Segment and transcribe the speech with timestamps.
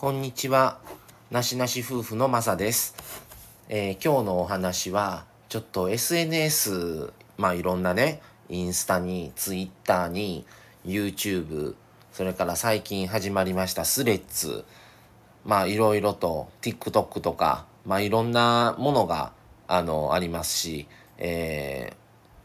[0.00, 0.78] こんにちは。
[1.30, 2.94] なしなし夫婦のまさです。
[3.68, 10.46] えー今日のお話は、ちょっと SNS、まあいろんなね、インスタに、ツイッターに、
[10.86, 11.74] YouTube、
[12.12, 14.64] それから最近始まりましたスレッズ、
[15.44, 19.34] まあいろいろと TikTok とか、まあいろんなものが、
[19.68, 20.88] あの、ありますし、
[21.18, 21.92] え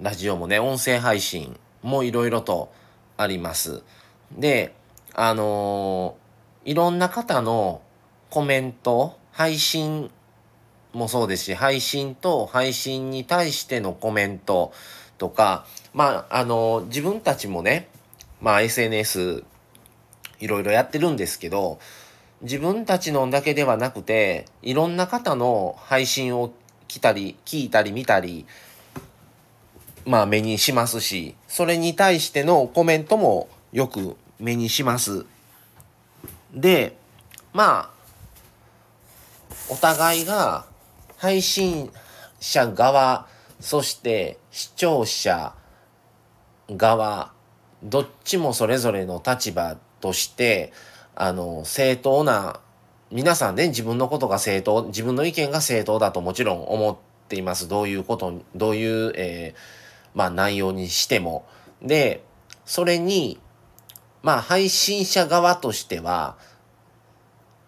[0.00, 2.72] ーラジオもね、音声配信もいろいろと
[3.16, 3.84] あります。
[4.32, 4.74] で、
[5.14, 6.25] あのー
[6.66, 7.80] いろんな方の
[8.28, 10.10] コメント、配信
[10.92, 14.72] もそうですし、配信と配信に対してのコメント
[15.16, 17.86] とか、まあ、あの自分たちもね、
[18.40, 19.44] まあ SNS
[20.40, 21.78] いろいろやってるんですけど、
[22.42, 26.52] 自分たちのだけではなくて、いろんな方の配信を
[26.88, 28.44] 来たり、聞いたり見たり、
[30.04, 35.26] まあ目にしますし、それに対してのコメントもよく目にします。
[36.56, 36.96] で、
[37.52, 37.90] まあ、
[39.70, 40.66] お互いが
[41.16, 41.90] 配信
[42.40, 43.28] 者側、
[43.60, 45.54] そして視聴者
[46.70, 47.32] 側、
[47.82, 50.72] どっちもそれぞれの立場として、
[51.14, 52.60] あの、正当な、
[53.12, 56.96] 皆さんね、自分のことが正当、自分の意見が正当だともちろん思っ
[57.28, 57.68] ています。
[57.68, 61.46] どういうこと、どういう、えーまあ内容にしても。
[61.82, 62.24] で、
[62.64, 63.38] それに、
[64.26, 66.34] まあ配信者側としては、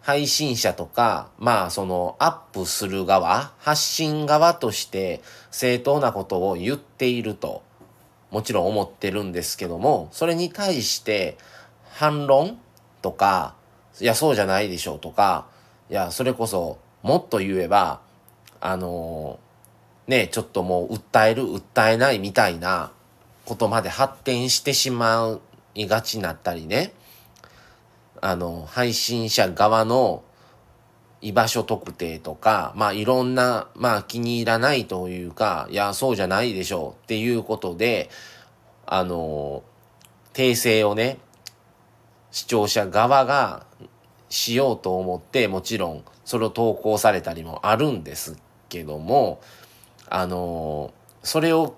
[0.01, 7.63] 配信者とか、まあそのアップする側、発信側として正当なことを言っていると、
[8.33, 11.39] もちろん思ってるんですけども、それに対して
[11.93, 12.59] 反論
[13.03, 13.55] とか、
[14.01, 15.47] いやそうじゃないでしょうとか、
[15.89, 18.01] いやそれこそもっと言えば、
[18.61, 19.39] あの
[20.09, 22.91] ね、ちょっともう訴える、訴えないみたいな
[23.45, 25.41] ことまで発展してしまう
[25.75, 26.93] いがちになったりね、
[28.21, 30.23] あの、配信者側の
[31.21, 38.11] 居場所特定とか、まあいろんな、まあ気に入らないというか、いや、そうじゃないでしょうっていうことで、
[38.87, 39.63] あの、
[40.33, 41.19] 訂正をね、
[42.31, 43.67] 視聴者側が
[44.29, 48.37] しようと思って、もちろんそれを投稿されたりもあるんです
[48.69, 49.41] けども、
[50.11, 50.93] あの
[51.23, 51.77] それを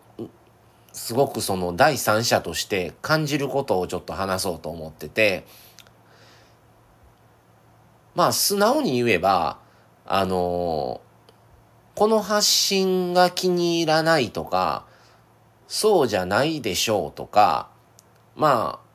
[0.93, 5.45] すごくその第三者として感じることをちょっと話そうと思ってて
[8.15, 9.59] まあ素直に言えば
[10.07, 11.01] あの
[11.95, 14.85] この発信が気に入らないとか
[15.69, 17.71] そうじゃないでしょうとか
[18.35, 18.91] まあ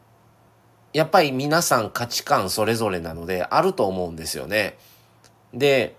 [0.91, 4.77] やっぱり皆さん価値観それぞれなのであると思うんですよね。
[5.53, 5.95] で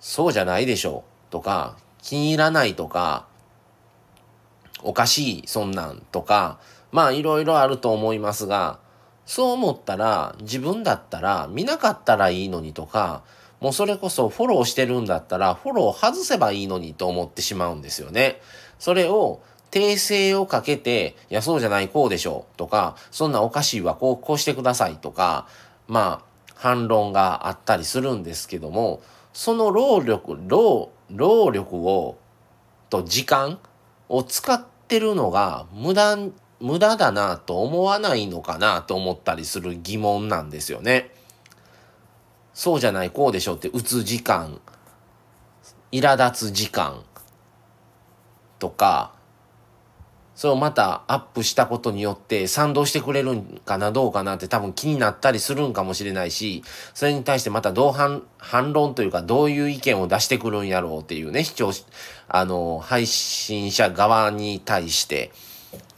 [0.00, 3.26] そうじゃないでしょうとか気に入らないとか、
[4.82, 6.58] おかしい、そんなんとか、
[6.92, 8.78] まあいろいろあると思いますが、
[9.26, 13.22] そう思ったら自分だったら見なかったらいいのにとか、
[13.60, 18.40] もうそれこそフォローしてるんだったらフォロー外せばいいのにと思ってしまうんですよね。
[18.78, 25.46] それを訂正をかけて、いやそうじゃないこうでしょうとか、そんなおかしいわこうこうしてくださいとか、
[25.88, 29.02] まあ反論があったりするんですけども、
[29.32, 32.16] その労力、労、労力を、
[32.90, 33.58] と時間
[34.08, 36.16] を使ってるのが無駄、
[36.60, 41.14] 無駄だなと思わないのかなと思ったりする疑問なんですよね。
[42.54, 44.60] そうじゃない、こうでしょうって打つ時間、
[45.92, 47.04] 苛立つ時間
[48.58, 49.12] とか、
[50.38, 56.62] それをまたアップしたことによって賛同してくれるんかなどうかなって多分気になったりするんかもしれないし、
[56.94, 61.84] それに対してまたどう反反論というかどういう意見を出してくるんやろうっていうね、視聴し、
[62.28, 65.32] あの、配信者側に対して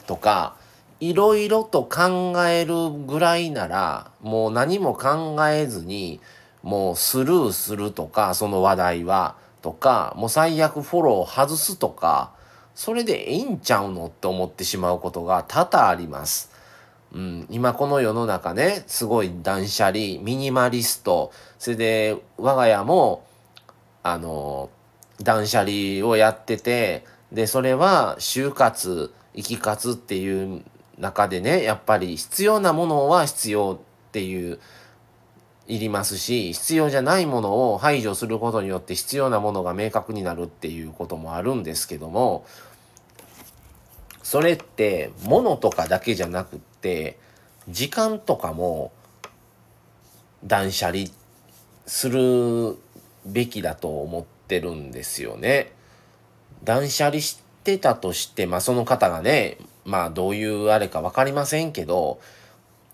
[0.06, 0.56] とか、
[1.00, 6.18] いろいろと考えるぐらいなら、もう何も考えずに、
[6.62, 12.39] もうスルーするとか、その話題は、とか、もう最悪フォロー外すとか、
[12.74, 16.50] それでええんちゃうのって思ってしまうことが多々あります。
[17.12, 23.24] うん、今この世の中ね、すごい断捨離、ミニマリスト、それで我が家も、
[24.02, 24.70] あの、
[25.20, 30.62] 断捨離をやってて、で、それは就活、生き活っていう
[30.98, 34.60] 中でね、やっぱり必要なものは必要っていう、
[35.70, 42.44] いりますし、必要じゃないものを排除することによって必要なものが明確になるっていうこともあるんですけども、
[44.22, 47.18] それって物とかだけじゃなくって
[47.68, 48.92] 時間とかも
[50.44, 51.06] 断捨離
[51.86, 52.76] する
[53.26, 55.72] べきだと思ってるんですよね。
[56.64, 62.20] 断捨離してたとして、まあその方がね、まあどういうあれか分かりませんけど、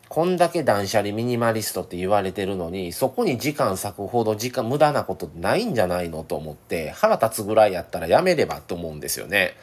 [0.08, 9.54] こんだけ断捨離ミニマリストって言われてるのに、そこに時間割くほど時間無駄なことないんじゃないのと思って、腹立つぐらいやったらやめればと思うんですよね。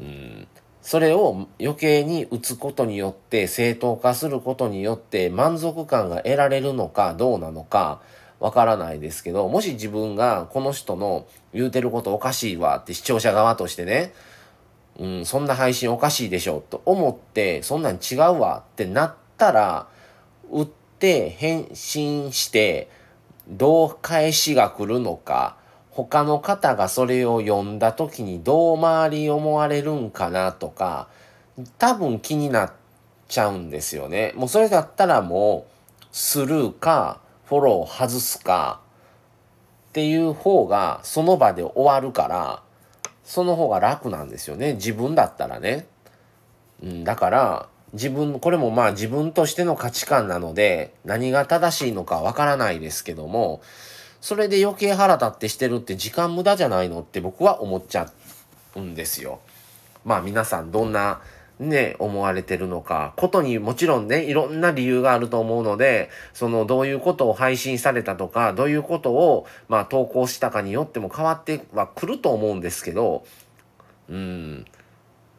[0.00, 0.48] うん。
[0.80, 8.00] それを余計に打つことによって正当化することによって満足感が得られるのかどうなのか
[8.40, 14.12] わからないですけど、もし自分がこの人の言うてることおかしいわって視聴者側としてね、
[14.98, 19.88] うん、そんな配信おかしいでしょと思って、そんなん違うわってなったら、
[20.52, 20.66] 売っ
[21.00, 22.88] て返信して、
[23.48, 25.56] どう返しが来るのか、
[25.90, 31.08] 他の方がそれを読んだ時にどう周り思われるんかなとか、
[31.78, 32.72] 多分気になっ
[33.26, 34.32] ちゃうんですよね。
[34.36, 38.80] もうそれだったらもうスルーかフォロー外すか
[39.88, 42.62] っていう方がその場で終わるから
[43.24, 45.86] その方が楽なんですよね自分だったらね。
[46.82, 53.60] うん、だから自分これもまあ自分としての価値観なので何が正しいのかわからないですけども
[54.20, 58.10] それで余計腹立ってしてるって時間無駄じゃないのって僕は思っちゃ
[58.76, 59.40] うんですよ。
[60.04, 61.20] まあ皆さんどんな
[61.62, 73.24] ね、思われてるのか、ことにもちろんね、いろんな理由があると思うので、そのどういうことを配信されたとか、どういうことをまあ投稿したかによっても変わってはくると思うんですけど、
[74.08, 74.64] うん、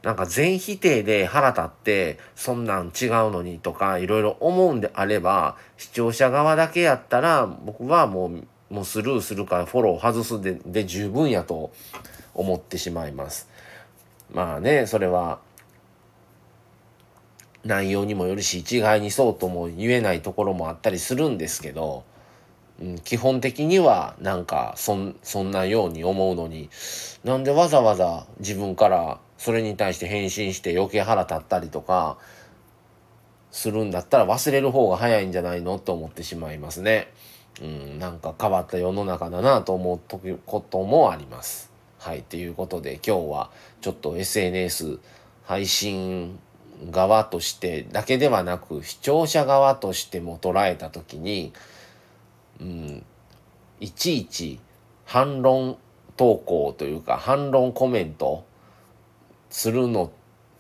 [0.04, 11.72] なんか全否定で腹立って、そんなん違うのにとか、いろいろ思うんであれば、視聴者側だけやったら、僕はもう、もうスルーするからフォロー外すでで十分やと
[12.34, 13.48] 思ってしまいます。
[14.34, 15.40] まあね、それは、
[17.64, 22.04] 内容にもよるし一概にそうとも言えないところもあったりするんですけど、
[22.82, 26.70] うん、基本的にはなんかそんそんなように思うのに
[27.24, 32.18] なんでわざわざ自分からそれに対して返信して余計腹立ったりとか
[33.52, 37.12] するんだったら忘れる方が早いんじゃないのと思ってしまいますね。
[37.62, 41.72] うん、なんか変わった世の中だなと思うこともあります。
[42.00, 45.00] はい、ということで今日はちょっと SNS
[45.44, 46.40] 配信
[46.90, 51.54] 側としてだけではなく視聴者側としても捉えた時に、
[52.60, 53.06] うん、
[53.80, 54.60] いちいち
[55.06, 55.78] 反論
[56.18, 58.46] 投稿というか反論コメント
[59.50, 60.10] するのっ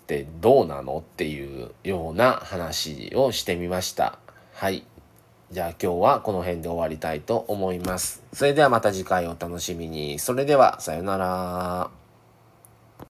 [0.06, 4.19] てどうなのっていうような話をしてみました。
[4.54, 4.84] はい。
[5.51, 8.24] じゃあ今日はこの辺で終わりたいと思います。
[8.34, 10.19] それではまた次回お楽しみに。
[10.19, 12.03] それではさようなら。